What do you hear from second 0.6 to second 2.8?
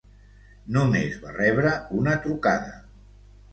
Només va rebre una trucada.